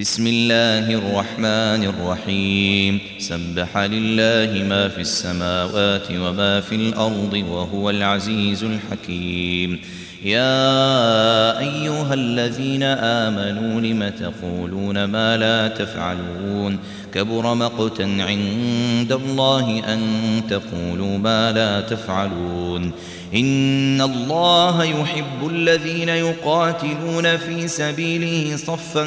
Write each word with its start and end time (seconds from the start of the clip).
بسم 0.00 0.26
الله 0.26 0.94
الرحمن 0.94 1.84
الرحيم. 1.84 3.00
سبح 3.18 3.76
لله 3.76 4.64
ما 4.64 4.88
في 4.88 5.00
السماوات 5.00 6.08
وما 6.12 6.60
في 6.60 6.74
الأرض 6.74 7.44
وهو 7.50 7.90
العزيز 7.90 8.64
الحكيم. 8.64 9.80
يا 10.24 11.58
أيها 11.58 12.14
الذين 12.14 12.82
آمنوا 12.82 13.80
لم 13.80 14.08
تقولون 14.08 15.04
ما 15.04 15.36
لا 15.36 15.68
تفعلون؟ 15.68 16.78
كبر 17.14 17.54
مقتا 17.54 18.02
عند 18.02 19.12
الله 19.12 19.82
أن 19.94 20.00
تقولوا 20.50 21.18
ما 21.18 21.52
لا 21.52 21.80
تفعلون. 21.80 22.92
إن 23.34 24.00
الله 24.00 24.84
يحب 24.84 25.48
الذين 25.50 26.08
يقاتلون 26.08 27.36
في 27.36 27.68
سبيله 27.68 28.56
صفا 28.56 29.06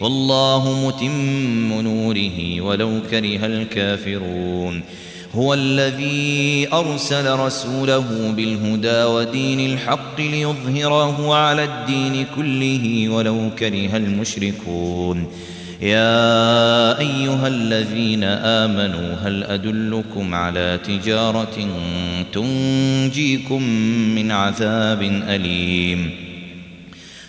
والله 0.00 0.86
متم 0.86 1.80
نوره 1.80 2.60
ولو 2.60 3.00
كره 3.10 3.46
الكافرون. 3.46 4.82
هو 5.34 5.54
الذي 5.54 6.68
أرسل 6.72 7.38
رسوله 7.38 8.32
بالهدى 8.36 9.04
ودين 9.04 9.72
الحق 9.72 10.20
ليظهره 10.20 11.34
على 11.34 11.64
الدين 11.64 12.26
كله 12.36 13.08
ولو 13.08 13.50
كره 13.58 13.96
المشركون. 13.96 15.26
يا 15.82 16.98
أيها 16.98 17.48
الذين 17.48 18.24
آمنوا 18.24 19.14
هل 19.14 19.44
أدلكم 19.44 20.34
على 20.34 20.78
تجارة 20.84 21.68
تنجيكم 22.32 23.62
من 24.14 24.30
عذاب 24.30 25.02
أليم؟ 25.02 26.25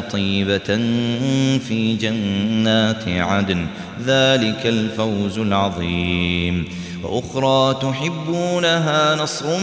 طيبة 0.00 0.76
في 1.58 1.96
جنات 2.00 3.08
عدن. 3.08 3.66
ذلك 4.06 4.60
الفوز 4.64 5.38
العظيم. 5.38 6.64
وأخرى 7.02 7.74
تحبونها 7.82 9.14
نصر 9.14 9.58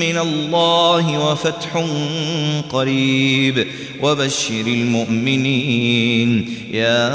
من 0.00 0.18
الله 0.18 1.30
وفتح 1.30 1.86
قريب. 2.70 3.66
وبشر 4.02 4.66
المؤمنين. 4.66 6.54
يا 6.72 7.08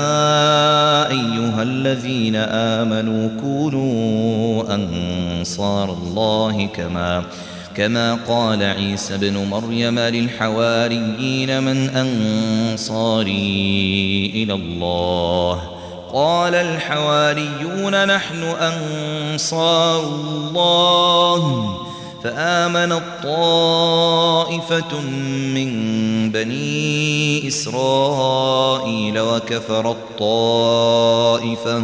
أيها 1.09 1.63
الذين 1.63 2.35
آمنوا 2.35 3.29
كونوا 3.41 4.75
أنصار 4.75 5.93
الله 5.93 6.69
كما 6.75 7.23
كما 7.77 8.19
قال 8.27 8.63
عيسى 8.63 9.17
بن 9.17 9.37
مريم 9.37 9.99
للحواريين 9.99 11.63
من 11.63 11.89
أنصاري 11.89 13.31
إلى 14.35 14.53
الله. 14.53 15.61
قال 16.13 16.55
الحواريون 16.55 18.05
نحن 18.05 18.43
أنصار 18.43 20.03
الله. 20.03 21.73
فآمن 22.23 22.91
الطائفة 22.91 23.41
من 25.53 25.71
بني 26.31 27.47
إسرائيل 27.47 29.19
وكفر 29.19 29.91
الطائفة. 29.91 31.83